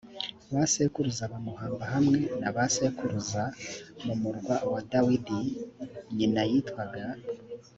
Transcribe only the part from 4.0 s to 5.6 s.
mu murwa wa dawidi c